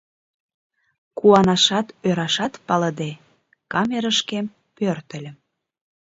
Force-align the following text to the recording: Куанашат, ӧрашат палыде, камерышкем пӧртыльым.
Куанашат, 1.17 1.87
ӧрашат 2.09 2.53
палыде, 2.67 3.11
камерышкем 3.71 4.45
пӧртыльым. 4.75 5.35